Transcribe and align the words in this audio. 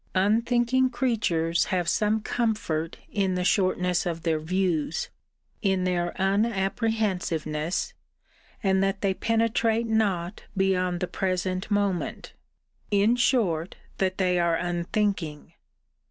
Unthinking 0.15 0.89
creatures 0.89 1.65
have 1.65 1.87
some 1.87 2.21
comfort 2.21 2.97
in 3.11 3.35
the 3.35 3.43
shortness 3.43 4.03
of 4.07 4.23
their 4.23 4.39
views; 4.39 5.09
in 5.61 5.83
their 5.83 6.19
unapprehensiveness; 6.19 7.93
and 8.63 8.81
that 8.81 9.01
they 9.01 9.13
penetrate 9.13 9.85
not 9.85 10.45
beyond 10.57 11.01
the 11.01 11.07
present 11.07 11.69
moment: 11.69 12.33
in 12.89 13.15
short 13.15 13.75
that 13.99 14.17
they 14.17 14.39
are 14.39 14.55
unthinking! 14.55 15.53